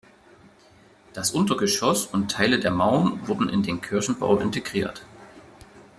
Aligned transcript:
Das 1.13 1.29
Untergeschoss 1.29 2.07
und 2.07 2.31
Teile 2.31 2.59
der 2.59 2.71
Mauern 2.71 3.27
wurden 3.27 3.49
in 3.49 3.61
den 3.61 3.81
Kirchenbau 3.81 4.35
integriert. 4.39 5.05